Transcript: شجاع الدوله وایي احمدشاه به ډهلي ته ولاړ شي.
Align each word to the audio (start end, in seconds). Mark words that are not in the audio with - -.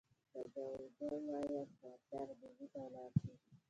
شجاع 0.31 0.73
الدوله 0.85 1.25
وایي 1.31 1.57
احمدشاه 1.65 2.23
به 2.27 2.33
ډهلي 2.41 2.67
ته 2.71 2.77
ولاړ 2.83 3.09
شي. 3.21 3.33